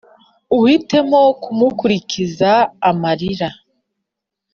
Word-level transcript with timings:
Uhitemo 0.57 1.21
kumukurikiza 1.41 2.51
amarira 2.89 3.49